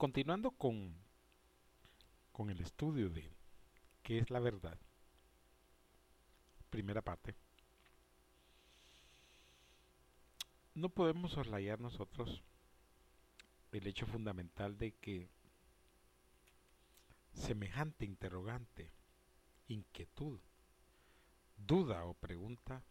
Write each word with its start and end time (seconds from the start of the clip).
continuando 0.00 0.52
con, 0.52 0.96
con 2.32 2.48
el 2.48 2.58
estudio 2.62 3.10
de 3.10 3.30
qué 4.02 4.16
es 4.16 4.30
la 4.30 4.40
verdad, 4.40 4.78
primera 6.70 7.02
parte, 7.02 7.36
no 10.72 10.88
podemos 10.88 11.32
soslayar 11.32 11.80
nosotros 11.80 12.42
el 13.72 13.86
hecho 13.86 14.06
fundamental 14.06 14.78
de 14.78 14.92
que 14.92 15.28
semejante 17.34 18.06
interrogante, 18.06 18.94
inquietud, 19.68 20.40
duda 21.58 22.06
o 22.06 22.14
pregunta 22.14 22.82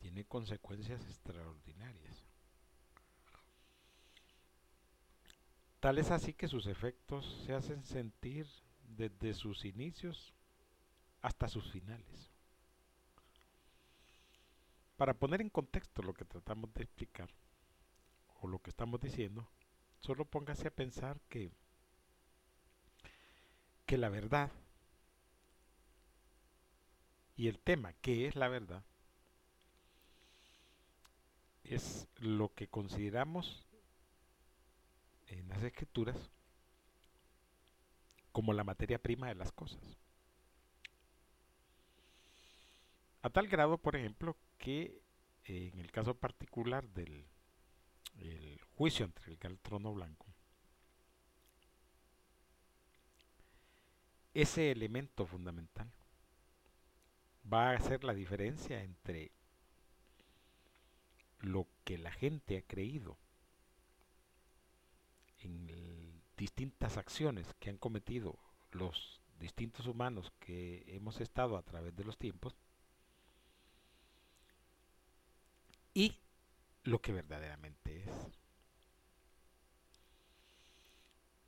tiene 0.00 0.24
consecuencias 0.24 1.00
extraordinarias. 1.04 2.33
Tal 5.84 5.98
es 5.98 6.10
así 6.10 6.32
que 6.32 6.48
sus 6.48 6.64
efectos 6.64 7.42
se 7.44 7.52
hacen 7.52 7.84
sentir 7.84 8.48
desde 8.96 9.34
sus 9.34 9.66
inicios 9.66 10.32
hasta 11.20 11.46
sus 11.46 11.70
finales. 11.72 12.30
Para 14.96 15.12
poner 15.12 15.42
en 15.42 15.50
contexto 15.50 16.02
lo 16.02 16.14
que 16.14 16.24
tratamos 16.24 16.72
de 16.72 16.84
explicar, 16.84 17.28
o 18.40 18.48
lo 18.48 18.60
que 18.60 18.70
estamos 18.70 18.98
diciendo, 18.98 19.46
solo 20.00 20.24
póngase 20.24 20.68
a 20.68 20.74
pensar 20.74 21.20
que, 21.28 21.52
que 23.84 23.98
la 23.98 24.08
verdad 24.08 24.50
y 27.36 27.48
el 27.48 27.58
tema 27.58 27.92
que 27.92 28.26
es 28.26 28.36
la 28.36 28.48
verdad 28.48 28.82
es 31.62 32.08
lo 32.20 32.54
que 32.54 32.68
consideramos 32.68 33.66
en 35.38 35.48
las 35.48 35.62
escrituras 35.62 36.16
como 38.32 38.52
la 38.52 38.64
materia 38.64 38.98
prima 38.98 39.28
de 39.28 39.34
las 39.34 39.52
cosas. 39.52 39.80
A 43.22 43.30
tal 43.30 43.48
grado, 43.48 43.78
por 43.78 43.96
ejemplo, 43.96 44.36
que 44.58 45.02
eh, 45.44 45.70
en 45.72 45.78
el 45.80 45.90
caso 45.90 46.14
particular 46.14 46.88
del 46.90 47.26
juicio 48.76 49.04
entre 49.04 49.36
el 49.40 49.58
trono 49.60 49.94
blanco, 49.94 50.26
ese 54.34 54.72
elemento 54.72 55.26
fundamental 55.26 55.90
va 57.50 57.70
a 57.70 57.76
hacer 57.76 58.02
la 58.04 58.14
diferencia 58.14 58.82
entre 58.82 59.30
lo 61.38 61.68
que 61.84 61.98
la 61.98 62.10
gente 62.10 62.58
ha 62.58 62.62
creído 62.62 63.16
en 65.44 66.22
distintas 66.36 66.96
acciones 66.96 67.46
que 67.60 67.70
han 67.70 67.78
cometido 67.78 68.38
los 68.72 69.20
distintos 69.38 69.86
humanos 69.86 70.32
que 70.40 70.84
hemos 70.88 71.20
estado 71.20 71.56
a 71.56 71.62
través 71.62 71.94
de 71.96 72.04
los 72.04 72.18
tiempos 72.18 72.56
y 75.92 76.18
lo 76.82 77.00
que 77.00 77.12
verdaderamente 77.12 78.04
es. 78.04 78.10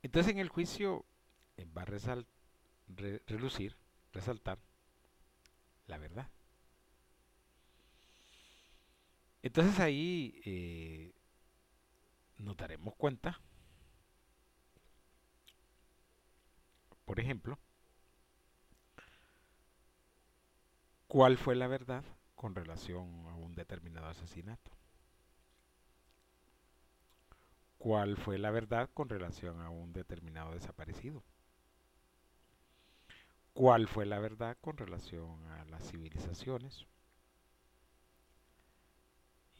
Entonces 0.03 0.31
en 0.31 0.39
el 0.39 0.49
juicio 0.49 1.05
va 1.77 1.81
a 1.81 2.23
relucir, 3.27 3.75
resaltar 4.13 4.59
la 5.87 5.97
verdad. 5.97 6.29
Entonces 9.41 9.79
ahí 9.79 10.41
eh, 10.45 11.13
nos 12.37 12.57
daremos 12.57 12.95
cuenta, 12.95 13.39
por 17.07 17.21
ejemplo, 17.21 17.57
cuál 21.07 21.37
fue 21.37 21.55
la 21.55 21.67
verdad 21.67 22.03
con 22.35 22.53
relación 22.53 23.25
a 23.27 23.35
un 23.35 23.55
determinado 23.55 24.07
asesinato. 24.07 24.71
¿Cuál 27.77 28.17
fue 28.17 28.37
la 28.37 28.51
verdad 28.51 28.89
con 28.93 29.07
relación 29.07 29.61
a 29.61 29.69
un 29.69 29.93
determinado 29.93 30.51
desaparecido? 30.51 31.23
¿Cuál 33.53 33.87
fue 33.87 34.05
la 34.05 34.19
verdad 34.19 34.57
con 34.59 34.75
relación 34.75 35.47
a 35.47 35.63
las 35.63 35.89
civilizaciones? 35.89 36.85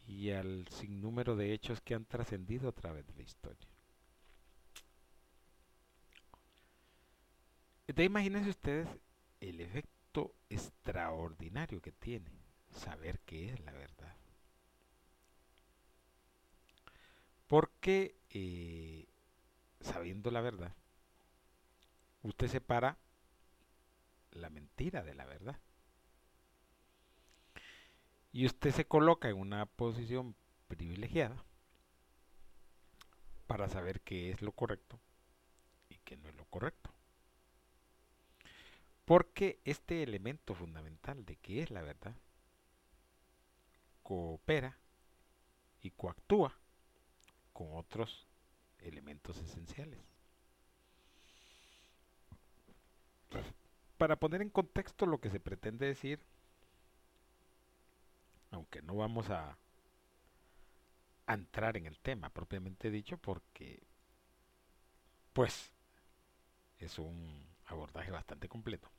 Y 0.06 0.32
al 0.32 0.68
sinnúmero 0.70 1.38
de 1.38 1.54
hechos 1.54 1.80
que 1.80 1.96
han 1.96 2.06
trascendido 2.06 2.68
a 2.68 2.74
través 2.74 3.08
de 3.08 3.14
la 3.14 3.24
historia. 3.24 3.77
Entonces 7.98 8.12
imagínense 8.12 8.50
ustedes 8.52 8.88
el 9.40 9.60
efecto 9.60 10.36
extraordinario 10.52 11.82
que 11.82 11.92
tiene 11.92 12.30
saber 12.70 13.20
qué 13.22 13.52
es 13.52 13.60
la 13.62 13.72
verdad. 13.72 14.16
Porque 17.48 18.16
eh, 18.30 19.08
sabiendo 19.82 20.30
la 20.30 20.42
verdad, 20.42 20.76
usted 22.22 22.48
separa 22.50 23.00
la 24.30 24.52
mentira 24.52 25.02
de 25.04 25.16
la 25.16 25.26
verdad. 25.26 25.60
Y 28.32 28.46
usted 28.46 28.76
se 28.76 28.86
coloca 28.86 29.28
en 29.28 29.38
una 29.38 29.66
posición 29.66 30.36
privilegiada 30.68 31.44
para 33.48 33.68
saber 33.70 34.02
qué 34.02 34.30
es 34.30 34.44
lo 34.44 34.52
correcto 34.52 35.00
y 35.90 35.96
qué 36.06 36.16
no 36.16 36.30
es 36.30 36.36
lo 36.36 36.46
correcto. 36.46 36.92
Porque 39.08 39.62
este 39.64 40.04
elemento 40.04 40.54
fundamental 40.54 41.26
de 41.26 41.38
qué 41.38 41.64
es 41.64 41.72
la 41.72 41.82
verdad 41.82 42.14
coopera 44.04 44.78
y 45.82 45.92
coactúa 45.92 46.54
con 47.54 47.74
otros 47.78 48.28
elementos 48.80 49.38
esenciales. 49.38 50.02
Para 53.98 54.18
poner 54.18 54.42
en 54.42 54.50
contexto 54.50 55.06
lo 55.06 55.22
que 55.22 55.30
se 55.30 55.40
pretende 55.40 55.86
decir, 55.86 56.20
aunque 58.52 58.82
no 58.82 58.98
vamos 58.98 59.30
a, 59.30 59.58
entrar 61.28 61.78
en 61.78 61.86
el 61.86 61.98
tema 62.00 62.30
propiamente 62.30 62.92
dicho, 62.92 63.18
porque 63.18 63.82
pues 65.32 65.72
es 66.80 67.00
un 67.00 67.48
abordaje 67.68 68.12
bastante 68.12 68.50
completo. 68.50 68.92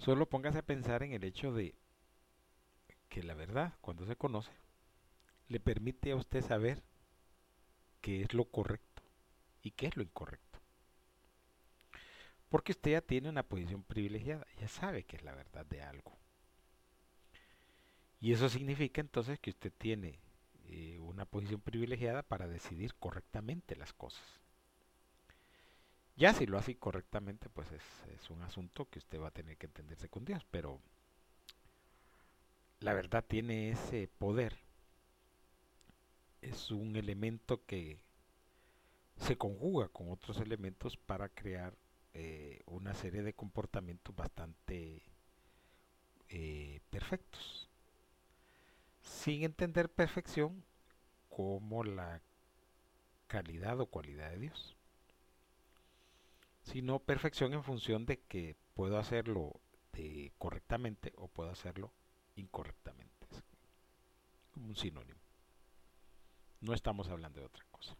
Solo 0.00 0.24
póngase 0.24 0.58
a 0.58 0.62
pensar 0.62 1.02
en 1.02 1.12
el 1.12 1.24
hecho 1.24 1.52
de 1.52 1.74
que 3.10 3.22
la 3.22 3.34
verdad, 3.34 3.74
cuando 3.82 4.06
se 4.06 4.16
conoce, 4.16 4.50
le 5.48 5.60
permite 5.60 6.12
a 6.12 6.16
usted 6.16 6.42
saber 6.42 6.82
qué 8.00 8.22
es 8.22 8.32
lo 8.32 8.46
correcto 8.46 9.02
y 9.62 9.72
qué 9.72 9.88
es 9.88 9.96
lo 9.98 10.02
incorrecto. 10.02 10.58
Porque 12.48 12.72
usted 12.72 12.92
ya 12.92 13.02
tiene 13.02 13.28
una 13.28 13.42
posición 13.42 13.82
privilegiada, 13.82 14.46
ya 14.58 14.68
sabe 14.68 15.04
que 15.04 15.16
es 15.16 15.22
la 15.22 15.34
verdad 15.34 15.66
de 15.66 15.82
algo. 15.82 16.16
Y 18.20 18.32
eso 18.32 18.48
significa 18.48 19.02
entonces 19.02 19.38
que 19.38 19.50
usted 19.50 19.72
tiene 19.76 20.18
eh, 20.64 20.98
una 21.00 21.26
posición 21.26 21.60
privilegiada 21.60 22.22
para 22.22 22.48
decidir 22.48 22.94
correctamente 22.94 23.76
las 23.76 23.92
cosas. 23.92 24.24
Ya 26.20 26.34
si 26.34 26.44
lo 26.44 26.58
hace 26.58 26.76
correctamente, 26.76 27.48
pues 27.48 27.72
es, 27.72 27.82
es 28.14 28.28
un 28.28 28.42
asunto 28.42 28.86
que 28.90 28.98
usted 28.98 29.18
va 29.18 29.28
a 29.28 29.30
tener 29.30 29.56
que 29.56 29.64
entenderse 29.64 30.10
con 30.10 30.26
Dios, 30.26 30.46
pero 30.50 30.78
la 32.80 32.92
verdad 32.92 33.24
tiene 33.26 33.70
ese 33.70 34.06
poder. 34.06 34.54
Es 36.42 36.70
un 36.70 36.94
elemento 36.96 37.64
que 37.64 38.00
se 39.16 39.38
conjuga 39.38 39.88
con 39.88 40.10
otros 40.12 40.38
elementos 40.40 40.98
para 40.98 41.30
crear 41.30 41.74
eh, 42.12 42.60
una 42.66 42.92
serie 42.92 43.22
de 43.22 43.32
comportamientos 43.32 44.14
bastante 44.14 45.02
eh, 46.28 46.80
perfectos. 46.90 47.70
Sin 49.00 49.42
entender 49.42 49.88
perfección 49.88 50.62
como 51.30 51.82
la 51.82 52.20
calidad 53.26 53.80
o 53.80 53.86
cualidad 53.86 54.28
de 54.32 54.38
Dios, 54.38 54.76
sino 56.70 57.00
perfección 57.00 57.52
en 57.52 57.64
función 57.64 58.06
de 58.06 58.20
que 58.20 58.56
puedo 58.74 58.96
hacerlo 58.96 59.60
de 59.92 60.32
correctamente 60.38 61.12
o 61.16 61.26
puedo 61.26 61.50
hacerlo 61.50 61.92
incorrectamente. 62.36 63.26
Es 63.32 63.42
como 64.52 64.68
un 64.68 64.76
sinónimo. 64.76 65.18
No 66.60 66.72
estamos 66.72 67.08
hablando 67.08 67.40
de 67.40 67.46
otra 67.46 67.64
cosa. 67.72 67.96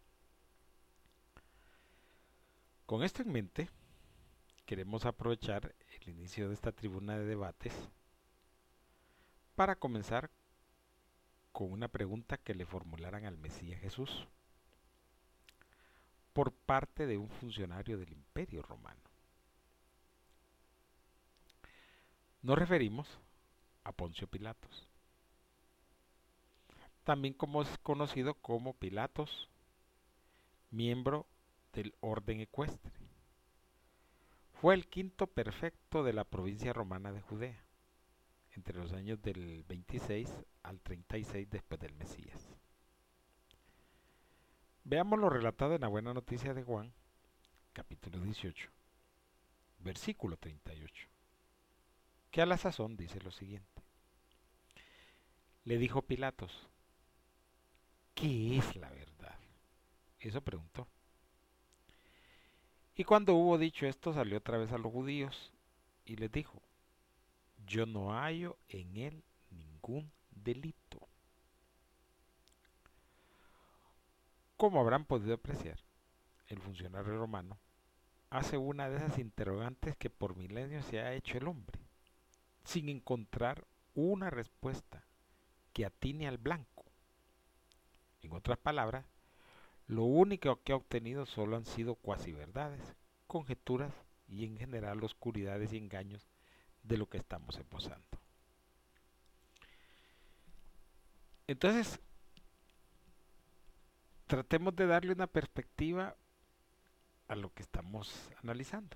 Con 2.85 3.03
esto 3.03 3.21
en 3.21 3.31
mente, 3.31 3.69
queremos 4.65 5.05
aprovechar 5.05 5.75
el 5.99 6.09
inicio 6.09 6.47
de 6.47 6.53
esta 6.53 6.71
tribuna 6.71 7.17
de 7.17 7.25
debates 7.25 7.73
para 9.55 9.75
comenzar 9.75 10.31
con 11.51 11.73
una 11.73 11.89
pregunta 11.89 12.37
que 12.37 12.55
le 12.55 12.65
formularan 12.65 13.25
al 13.25 13.37
Mesías 13.37 13.81
Jesús. 13.81 14.27
Por 16.33 16.51
parte 16.51 17.07
de 17.07 17.17
un 17.17 17.29
funcionario 17.29 17.97
del 17.97 18.11
imperio 18.13 18.61
romano. 18.61 19.01
Nos 22.41 22.57
referimos 22.57 23.07
a 23.83 23.91
Poncio 23.91 24.27
Pilatos, 24.27 24.87
también 27.03 27.33
como 27.33 27.61
es 27.61 27.77
conocido 27.79 28.35
como 28.35 28.73
Pilatos, 28.73 29.49
miembro 30.71 31.27
del 31.73 31.93
orden 31.99 32.41
ecuestre. 32.41 32.91
Fue 34.53 34.73
el 34.73 34.87
quinto 34.87 35.27
perfecto 35.27 36.03
de 36.03 36.13
la 36.13 36.23
provincia 36.23 36.73
romana 36.73 37.11
de 37.11 37.21
Judea, 37.21 37.63
entre 38.55 38.77
los 38.77 38.93
años 38.93 39.21
del 39.21 39.63
26 39.67 40.29
al 40.63 40.79
36 40.81 41.49
después 41.49 41.79
del 41.81 41.93
Mesías. 41.95 42.60
Veamos 44.91 45.19
lo 45.19 45.29
relatado 45.29 45.73
en 45.73 45.79
la 45.79 45.87
buena 45.87 46.13
noticia 46.13 46.53
de 46.53 46.63
Juan, 46.63 46.91
capítulo 47.71 48.19
18, 48.19 48.67
versículo 49.79 50.35
38, 50.35 51.07
que 52.29 52.41
a 52.41 52.45
la 52.45 52.57
sazón 52.57 52.97
dice 52.97 53.21
lo 53.21 53.31
siguiente. 53.31 53.81
Le 55.63 55.77
dijo 55.77 56.01
Pilatos, 56.01 56.67
¿qué 58.15 58.57
es 58.57 58.75
la 58.75 58.89
verdad? 58.89 59.39
Eso 60.19 60.41
preguntó. 60.41 60.89
Y 62.93 63.05
cuando 63.05 63.35
hubo 63.35 63.57
dicho 63.57 63.85
esto, 63.85 64.11
salió 64.11 64.39
otra 64.39 64.57
vez 64.57 64.73
a 64.73 64.77
los 64.77 64.91
judíos 64.91 65.53
y 66.03 66.17
les 66.17 66.33
dijo, 66.33 66.61
yo 67.65 67.85
no 67.85 68.11
hallo 68.11 68.57
en 68.67 68.97
él 68.97 69.23
ningún 69.51 70.11
delito. 70.31 70.80
Como 74.61 74.79
habrán 74.79 75.05
podido 75.05 75.33
apreciar, 75.33 75.79
el 76.45 76.59
funcionario 76.59 77.17
romano 77.17 77.57
hace 78.29 78.57
una 78.57 78.91
de 78.91 78.97
esas 78.97 79.17
interrogantes 79.17 79.97
que 79.97 80.11
por 80.11 80.35
milenios 80.35 80.85
se 80.85 80.99
ha 81.01 81.15
hecho 81.15 81.39
el 81.39 81.47
hombre, 81.47 81.79
sin 82.63 82.87
encontrar 82.87 83.65
una 83.95 84.29
respuesta 84.29 85.03
que 85.73 85.83
atine 85.83 86.27
al 86.27 86.37
blanco. 86.37 86.85
En 88.21 88.33
otras 88.33 88.59
palabras, 88.59 89.03
lo 89.87 90.03
único 90.03 90.61
que 90.61 90.73
ha 90.73 90.75
obtenido 90.75 91.25
solo 91.25 91.57
han 91.57 91.65
sido 91.65 91.95
cuasi 91.95 92.31
verdades, 92.31 92.95
conjeturas 93.25 93.95
y 94.27 94.45
en 94.45 94.57
general 94.57 95.03
oscuridades 95.03 95.73
y 95.73 95.77
engaños 95.77 96.27
de 96.83 96.97
lo 96.97 97.09
que 97.09 97.17
estamos 97.17 97.57
esbozando. 97.57 98.19
Entonces, 101.47 101.99
tratemos 104.31 104.73
de 104.77 104.87
darle 104.87 105.11
una 105.11 105.27
perspectiva 105.27 106.15
a 107.27 107.35
lo 107.35 107.53
que 107.53 107.63
estamos 107.63 108.09
analizando. 108.41 108.95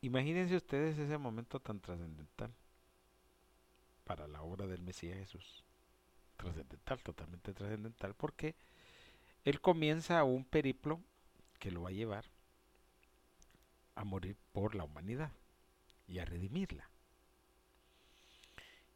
Imagínense 0.00 0.56
ustedes 0.56 0.98
ese 0.98 1.18
momento 1.18 1.60
tan 1.60 1.78
trascendental 1.78 2.50
para 4.04 4.26
la 4.26 4.40
obra 4.40 4.66
del 4.66 4.80
Mesías 4.80 5.18
Jesús 5.18 5.62
trascendental, 6.38 7.02
totalmente 7.02 7.52
trascendental, 7.52 8.14
porque 8.14 8.54
él 9.44 9.60
comienza 9.60 10.24
un 10.24 10.46
periplo 10.46 11.02
que 11.58 11.70
lo 11.70 11.82
va 11.82 11.90
a 11.90 11.92
llevar 11.92 12.24
a 13.94 14.04
morir 14.04 14.38
por 14.52 14.74
la 14.74 14.84
humanidad 14.84 15.32
y 16.06 16.18
a 16.18 16.24
redimirla. 16.24 16.88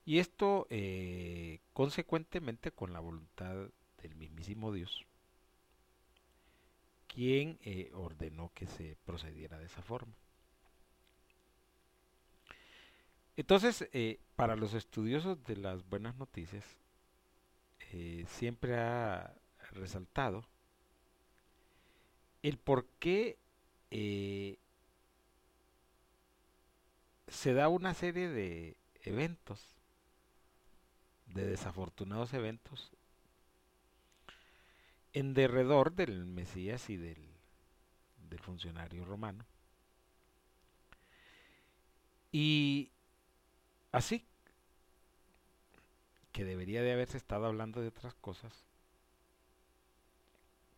Y 0.07 0.21
esto 0.21 0.67
eh, 0.71 1.32
consecuentemente 1.73 2.71
con 2.73 2.93
la 2.93 3.01
voluntad 3.01 3.69
del 4.03 4.15
mismísimo 4.17 4.73
Dios, 4.73 5.07
quien 7.07 7.59
eh, 7.63 7.91
ordenó 7.95 8.51
que 8.55 8.67
se 8.67 8.97
procediera 9.05 9.59
de 9.59 9.67
esa 9.67 9.83
forma. 9.83 10.15
Entonces, 13.37 13.89
eh, 13.93 14.21
para 14.37 14.57
los 14.57 14.75
estudiosos 14.75 15.43
de 15.45 15.57
las 15.57 15.89
buenas 15.89 16.17
noticias, 16.17 16.65
eh, 17.93 18.25
siempre 18.29 18.79
ha 18.79 19.35
resaltado 19.73 20.45
el 22.43 22.59
por 22.59 22.87
qué 22.99 23.39
se 27.29 27.53
da 27.55 27.69
una 27.69 27.95
serie 27.95 28.29
de 28.29 28.77
eventos, 29.03 29.77
de 31.35 31.47
desafortunados 31.47 32.33
eventos, 32.35 32.91
en 35.13 35.35
derredor 35.35 35.93
del 35.93 36.25
Mesías 36.25 36.89
y 36.91 36.97
del, 36.97 37.23
del 38.29 38.41
funcionario 38.41 39.05
romano. 39.05 39.45
Y 42.31 42.91
así 43.93 44.25
que 46.33 46.45
debería 46.45 46.83
de 46.83 46.93
haberse 46.93 47.19
estado 47.19 47.47
hablando 47.47 47.81
de 47.81 47.89
otras 47.89 48.15
cosas, 48.15 48.65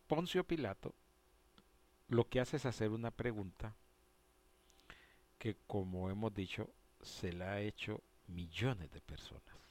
Poncio 0.07 0.43
Pilato 0.43 0.93
lo 2.07 2.27
que 2.29 2.39
hace 2.39 2.57
es 2.57 2.65
hacer 2.65 2.91
una 2.91 3.11
pregunta 3.11 3.75
que, 5.39 5.57
como 5.67 6.09
hemos 6.09 6.33
dicho, 6.33 6.69
se 7.01 7.33
la 7.33 7.53
ha 7.53 7.61
hecho 7.61 8.01
millones 8.27 8.91
de 8.91 9.01
personas. 9.01 9.64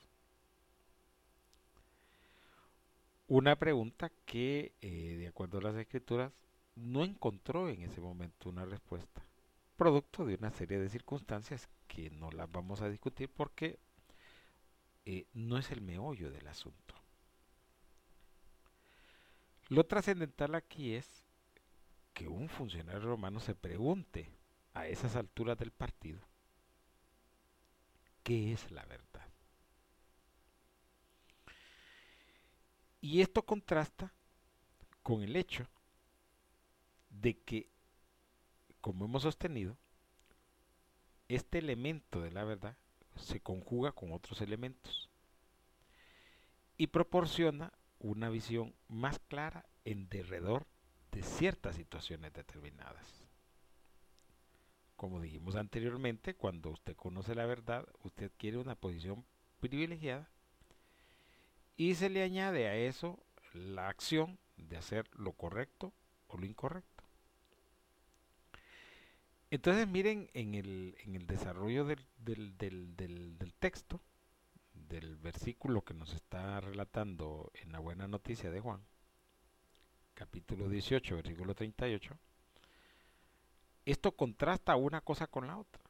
Una 3.27 3.57
pregunta 3.57 4.11
que, 4.27 4.75
eh, 4.83 5.17
de 5.19 5.29
acuerdo 5.29 5.59
a 5.59 5.63
las 5.63 5.77
escrituras, 5.77 6.33
no 6.75 7.05
encontró 7.05 7.69
en 7.69 7.83
ese 7.83 8.01
momento 8.01 8.51
una 8.51 8.65
respuesta, 8.67 9.25
producto 9.77 10.27
de 10.27 10.35
una 10.35 10.51
serie 10.51 10.79
de 10.79 10.91
circunstancias 10.91 11.69
que 11.89 12.11
no 12.11 12.31
las 12.31 12.51
vamos 12.51 12.83
a 12.83 12.89
discutir 12.89 13.31
porque 13.31 13.79
eh, 15.07 15.27
no 15.33 15.57
es 15.59 15.71
el 15.71 15.81
meollo 15.81 16.31
del 16.31 16.47
asunto. 16.49 16.95
Lo 19.69 19.85
trascendental 19.85 20.55
aquí 20.55 20.95
es 20.95 21.25
que 22.13 22.29
un 22.29 22.49
funcionario 22.49 23.01
romano 23.01 23.41
se 23.41 23.55
pregunte 23.55 24.31
a 24.75 24.87
esas 24.87 25.17
alturas 25.17 25.59
del 25.59 25.71
partido 25.71 26.21
qué 28.23 28.53
es 28.53 28.71
la 28.71 28.85
verdad. 28.87 29.24
Y 33.05 33.21
esto 33.21 33.43
contrasta 33.43 34.15
con 35.03 35.23
el 35.23 35.37
hecho 35.37 35.69
de 37.11 37.39
que, 37.39 37.69
como 38.81 39.05
hemos 39.05 39.25
sostenido, 39.25 39.77
este 41.29 41.59
elemento 41.59 42.23
de 42.23 42.33
la 42.33 42.45
verdad 42.45 42.79
se 43.17 43.41
conjuga 43.41 43.93
con 43.93 44.11
otros 44.15 44.41
elementos 44.41 45.11
y 46.79 46.87
proporciona 46.87 47.75
una 47.99 48.31
visión 48.31 48.75
más 48.89 49.19
clara 49.19 49.67
en 49.85 50.09
derredor 50.09 50.67
de 51.13 51.23
ciertas 51.23 51.77
situaciones 51.77 52.33
determinadas. 52.33 53.23
Como 54.97 55.21
dijimos 55.21 55.57
anteriormente, 55.57 56.37
cuando 56.37 56.71
usted 56.71 56.97
conoce 56.97 57.35
la 57.35 57.45
verdad, 57.45 57.87
usted 58.03 58.33
quiere 58.39 58.57
una 58.57 58.77
posición 58.77 59.27
privilegiada 59.61 60.34
y 61.77 61.95
se 61.95 62.09
le 62.09 62.23
añade 62.23 62.69
a 62.69 62.77
eso 62.77 63.19
la 63.53 63.89
acción 63.89 64.39
de 64.57 64.77
hacer 64.77 65.09
lo 65.17 65.33
correcto 65.33 65.93
o 66.29 66.37
lo 66.37 66.47
incorrecto. 66.47 67.05
Entonces 69.51 69.87
miren 69.87 70.29
en 70.35 70.55
el, 70.55 70.97
en 71.05 71.15
el 71.15 71.27
desarrollo 71.27 71.85
del, 71.85 72.05
del, 72.19 72.57
del, 72.57 72.97
del, 72.97 73.55
texto, 73.55 74.01
del 74.73 75.17
versículo 75.17 75.83
que 75.83 75.95
nos 75.95 76.13
está 76.13 76.61
relatando 76.61 77.53
en 77.55 77.71
la 77.71 77.79
buena 77.79 78.09
noticia 78.09 78.51
de 78.51 78.61
Juan, 78.61 78.85
capítulo 80.15 80.69
18, 80.69 81.17
versículo 81.17 81.55
38, 81.55 82.19
esto 83.87 84.13
contrasta 84.13 84.75
una 84.77 85.01
cosa 85.03 85.27
con 85.29 85.47
la 85.47 85.59
otra. 85.59 85.83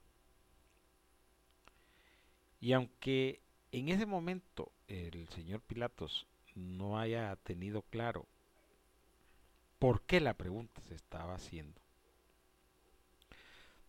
Y 2.61 2.73
aunque 2.73 3.44
en 3.75 3.89
ese 3.89 4.07
momento 4.07 4.71
el 4.87 5.29
señor 5.31 5.61
Pilatos 5.61 6.29
no 6.55 6.97
haya 6.97 7.35
tenido 7.35 7.83
claro 7.83 8.25
por 9.81 10.03
qué 10.03 10.21
la 10.21 10.35
pregunta 10.35 10.81
se 10.83 10.95
estaba 10.95 11.35
haciendo, 11.35 11.81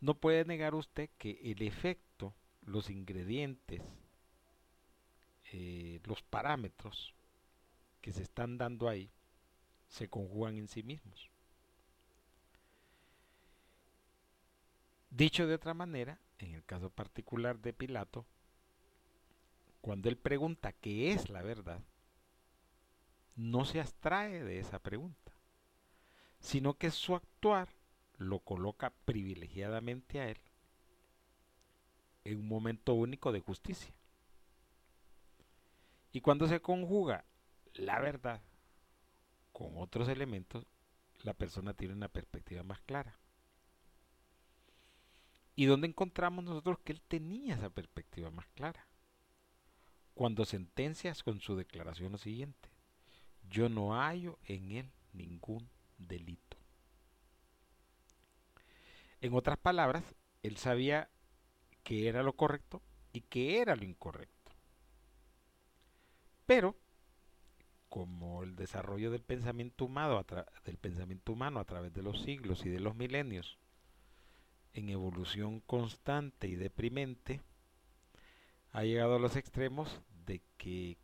no 0.01 0.15
puede 0.15 0.43
negar 0.43 0.73
usted 0.73 1.11
que 1.19 1.39
el 1.43 1.61
efecto, 1.61 2.33
los 2.63 2.89
ingredientes, 2.89 3.83
eh, 5.53 6.01
los 6.05 6.23
parámetros 6.23 7.13
que 8.01 8.11
se 8.11 8.23
están 8.23 8.57
dando 8.57 8.89
ahí, 8.89 9.11
se 9.87 10.09
conjugan 10.09 10.57
en 10.57 10.67
sí 10.67 10.81
mismos. 10.81 11.29
Dicho 15.11 15.45
de 15.45 15.53
otra 15.53 15.75
manera, 15.75 16.19
en 16.39 16.55
el 16.55 16.65
caso 16.65 16.89
particular 16.89 17.59
de 17.59 17.71
Pilato, 17.71 18.25
cuando 19.85 20.09
él 20.09 20.17
pregunta 20.17 20.73
qué 20.73 21.11
es 21.11 21.29
la 21.29 21.43
verdad, 21.43 21.79
no 23.35 23.65
se 23.65 23.79
abstrae 23.79 24.43
de 24.43 24.57
esa 24.57 24.79
pregunta, 24.79 25.31
sino 26.39 26.73
que 26.73 26.89
su 26.89 27.13
actuar 27.13 27.69
lo 28.17 28.39
coloca 28.39 28.95
privilegiadamente 29.05 30.19
a 30.19 30.29
él 30.29 30.39
en 32.23 32.39
un 32.39 32.47
momento 32.47 32.95
único 32.95 33.31
de 33.31 33.41
justicia. 33.41 33.93
Y 36.11 36.21
cuando 36.21 36.47
se 36.47 36.61
conjuga 36.61 37.23
la 37.75 37.99
verdad 37.99 38.41
con 39.53 39.77
otros 39.77 40.09
elementos, 40.09 40.65
la 41.21 41.35
persona 41.35 41.75
tiene 41.75 41.93
una 41.93 42.09
perspectiva 42.09 42.63
más 42.63 42.81
clara. 42.81 43.19
¿Y 45.55 45.67
dónde 45.67 45.87
encontramos 45.87 46.43
nosotros 46.43 46.79
que 46.79 46.93
él 46.93 47.03
tenía 47.07 47.53
esa 47.53 47.69
perspectiva 47.69 48.31
más 48.31 48.47
clara? 48.55 48.87
Cuando 50.15 50.45
sentencias 50.45 51.23
con 51.23 51.41
su 51.41 51.57
declaración 51.57 52.13
lo 52.13 52.17
siguiente, 52.17 52.69
yo 53.49 53.67
no 53.67 53.93
hallo 53.93 54.39
en 54.45 54.71
él 54.71 54.91
ningún 55.11 55.69
delito. 55.97 56.57
En 59.19 59.33
otras 59.33 59.57
palabras, 59.57 60.15
él 60.41 60.55
sabía 60.55 61.09
que 61.83 62.07
era 62.07 62.23
lo 62.23 62.33
correcto 62.33 62.81
y 63.11 63.21
que 63.21 63.59
era 63.59 63.75
lo 63.75 63.83
incorrecto. 63.83 64.51
Pero, 66.45 66.77
como 67.89 68.43
el 68.43 68.55
desarrollo 68.55 69.11
del 69.11 69.21
pensamiento 69.21 69.83
humano, 69.83 70.25
del 70.63 70.77
pensamiento 70.77 71.33
humano 71.33 71.59
a 71.59 71.65
través 71.65 71.93
de 71.93 72.03
los 72.03 72.21
siglos 72.21 72.65
y 72.65 72.69
de 72.69 72.79
los 72.79 72.95
milenios, 72.95 73.57
en 74.71 74.89
evolución 74.89 75.59
constante 75.59 76.47
y 76.47 76.55
deprimente, 76.55 77.41
ha 78.75 78.83
llegado 78.83 79.15
a 79.15 79.19
los 79.19 79.37
extremos 79.37 80.01
de 80.25 80.41
que 80.57 80.97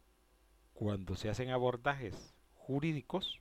cuando 0.74 1.16
se 1.16 1.30
hacen 1.30 1.52
abordajes 1.52 2.36
jurídicos, 2.54 3.40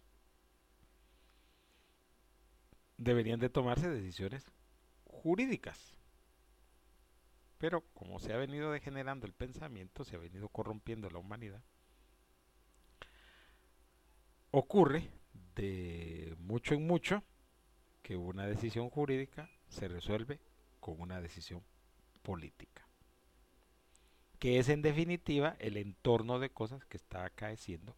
deberían 2.97 3.41
de 3.41 3.49
tomarse 3.49 3.91
decisiones 3.91 4.53
jurídicas. 5.05 5.97
Pero 7.59 7.81
como 7.93 8.21
se 8.21 8.33
ha 8.33 8.37
venido 8.37 8.71
degenerando 8.71 9.27
el 9.27 9.33
pensamiento, 9.33 10.05
se 10.05 10.15
ha 10.15 10.21
venido 10.21 10.49
corrompiendo 10.49 11.11
la 11.11 11.19
humanidad, 11.19 11.65
ocurre 14.53 15.11
de 15.57 16.37
mucho 16.39 16.75
en 16.75 16.87
mucho 16.87 17.25
que 18.03 18.17
una 18.17 18.47
decisión 18.47 18.91
jurídica 18.91 19.51
se 19.69 19.89
resuelve 19.89 20.39
con 20.79 21.01
una 21.01 21.21
decisión 21.21 21.65
política, 22.23 22.87
que 24.41 24.59
es 24.59 24.71
en 24.71 24.81
definitiva 24.83 25.55
el 25.61 25.77
entorno 25.77 26.39
de 26.39 26.51
cosas 26.51 26.85
que 26.87 26.97
está 26.97 27.25
acaeciendo 27.25 27.95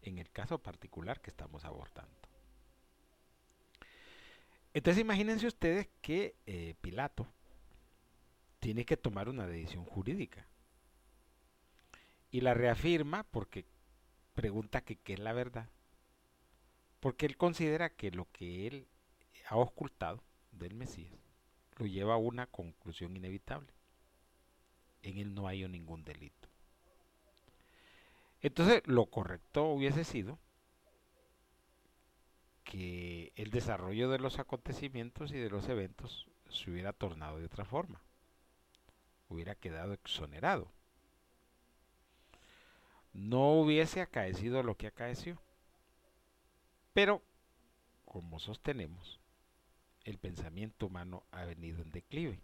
en 0.00 0.18
el 0.18 0.30
caso 0.30 0.62
particular 0.62 1.20
que 1.20 1.30
estamos 1.30 1.64
abordando. 1.64 2.22
Entonces 4.74 5.02
imagínense 5.02 5.46
ustedes 5.46 5.88
que 6.00 6.36
eh, 6.46 6.76
Pilato 6.80 7.26
tiene 8.60 8.84
que 8.84 8.96
tomar 8.96 9.28
una 9.28 9.46
decisión 9.46 9.84
jurídica. 9.84 10.46
Y 12.30 12.42
la 12.42 12.54
reafirma 12.54 13.24
porque 13.24 13.66
pregunta 14.34 14.82
que 14.82 14.96
qué 14.96 15.14
es 15.14 15.18
la 15.18 15.32
verdad. 15.32 15.68
Porque 17.00 17.26
él 17.26 17.36
considera 17.36 17.90
que 17.90 18.12
lo 18.12 18.30
que 18.30 18.68
él 18.68 18.86
ha 19.48 19.56
ocultado 19.56 20.22
del 20.52 20.74
Mesías 20.74 21.12
lo 21.76 21.86
lleva 21.86 22.14
a 22.14 22.18
una 22.18 22.46
conclusión 22.46 23.16
inevitable. 23.16 23.74
En 25.02 25.18
él 25.18 25.34
no 25.34 25.48
hay 25.48 25.66
ningún 25.68 26.04
delito. 26.04 26.48
Entonces 28.40 28.82
lo 28.86 29.06
correcto 29.06 29.64
hubiese 29.66 30.04
sido 30.04 30.38
que 32.64 33.32
el 33.36 33.50
desarrollo 33.50 34.10
de 34.10 34.18
los 34.18 34.38
acontecimientos 34.38 35.32
y 35.32 35.36
de 35.36 35.50
los 35.50 35.68
eventos 35.68 36.28
se 36.50 36.70
hubiera 36.70 36.92
tornado 36.92 37.38
de 37.38 37.46
otra 37.46 37.64
forma. 37.64 38.00
Hubiera 39.28 39.54
quedado 39.54 39.92
exonerado. 39.92 40.70
No 43.12 43.52
hubiese 43.52 44.00
acaecido 44.00 44.62
lo 44.62 44.76
que 44.76 44.86
acaeció. 44.86 45.40
Pero, 46.92 47.22
como 48.04 48.38
sostenemos, 48.38 49.20
el 50.04 50.18
pensamiento 50.18 50.86
humano 50.86 51.24
ha 51.30 51.44
venido 51.44 51.82
en 51.82 51.90
declive. 51.90 52.40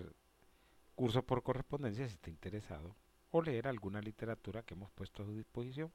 cursos 0.93 1.23
por 1.23 1.41
correspondencia 1.41 2.07
si 2.07 2.13
está 2.13 2.29
interesado 2.29 2.95
o 3.31 3.41
leer 3.41 3.67
alguna 3.67 4.01
literatura 4.01 4.63
que 4.63 4.73
hemos 4.73 4.91
puesto 4.91 5.23
a 5.23 5.25
su 5.25 5.35
disposición, 5.35 5.91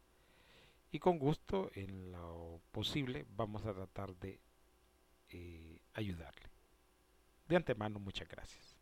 Y 0.90 0.98
con 0.98 1.18
gusto, 1.18 1.70
en 1.74 2.12
lo 2.12 2.60
posible, 2.72 3.26
vamos 3.36 3.66
a 3.66 3.74
tratar 3.74 4.14
de 4.16 4.40
eh, 5.30 5.80
ayudarle. 5.94 6.50
De 7.48 7.56
antemano, 7.56 7.98
muchas 7.98 8.28
gracias. 8.28 8.77